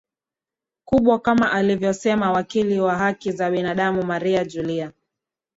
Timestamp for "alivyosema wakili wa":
1.51-2.97